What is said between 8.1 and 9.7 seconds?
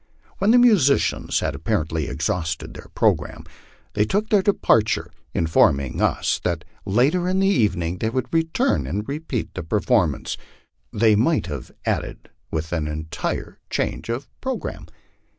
return and repeat the